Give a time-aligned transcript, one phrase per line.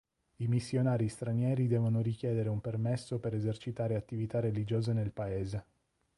[0.37, 5.65] I missionari stranieri devono richiedere un permesso per esercitare attività religiose nel Paese.